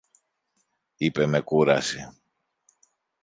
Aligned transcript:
είπε 0.95 1.25
με 1.25 1.39
κούραση. 1.41 2.07